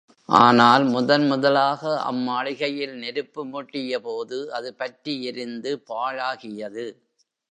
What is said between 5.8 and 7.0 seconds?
பாழாகியது.